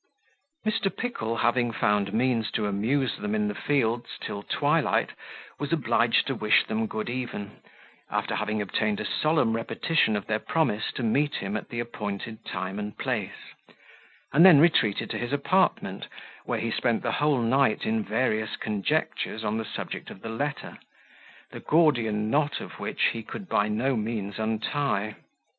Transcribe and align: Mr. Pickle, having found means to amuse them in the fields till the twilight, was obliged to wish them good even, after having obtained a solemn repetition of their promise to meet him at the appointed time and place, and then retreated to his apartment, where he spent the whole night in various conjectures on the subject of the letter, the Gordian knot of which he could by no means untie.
Mr. 0.65 0.89
Pickle, 0.97 1.37
having 1.37 1.71
found 1.71 2.11
means 2.11 2.49
to 2.49 2.65
amuse 2.65 3.17
them 3.17 3.35
in 3.35 3.47
the 3.47 3.53
fields 3.53 4.17
till 4.19 4.41
the 4.41 4.47
twilight, 4.47 5.11
was 5.59 5.71
obliged 5.71 6.25
to 6.25 6.33
wish 6.33 6.65
them 6.65 6.87
good 6.87 7.07
even, 7.07 7.61
after 8.09 8.33
having 8.33 8.63
obtained 8.63 8.99
a 8.99 9.05
solemn 9.05 9.55
repetition 9.55 10.15
of 10.15 10.25
their 10.25 10.39
promise 10.39 10.91
to 10.93 11.03
meet 11.03 11.35
him 11.35 11.55
at 11.55 11.69
the 11.69 11.79
appointed 11.79 12.43
time 12.43 12.79
and 12.79 12.97
place, 12.97 13.53
and 14.33 14.43
then 14.43 14.59
retreated 14.59 15.07
to 15.07 15.19
his 15.19 15.31
apartment, 15.31 16.07
where 16.45 16.59
he 16.59 16.71
spent 16.71 17.03
the 17.03 17.11
whole 17.11 17.39
night 17.43 17.85
in 17.85 18.03
various 18.03 18.55
conjectures 18.55 19.43
on 19.43 19.59
the 19.59 19.65
subject 19.65 20.09
of 20.09 20.23
the 20.23 20.29
letter, 20.29 20.79
the 21.51 21.59
Gordian 21.59 22.27
knot 22.31 22.59
of 22.59 22.79
which 22.79 23.09
he 23.13 23.21
could 23.21 23.47
by 23.47 23.67
no 23.67 23.95
means 23.95 24.39
untie. 24.39 25.17